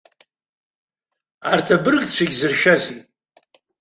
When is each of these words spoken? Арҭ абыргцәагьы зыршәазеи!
Арҭ 1.51 1.67
абыргцәагьы 1.75 2.35
зыршәазеи! 2.39 2.99